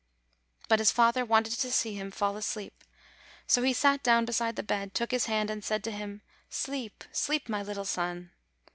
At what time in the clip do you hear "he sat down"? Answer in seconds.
3.61-4.25